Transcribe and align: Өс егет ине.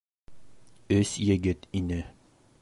Өс 0.95 1.11
егет 1.27 1.69
ине. 1.83 2.03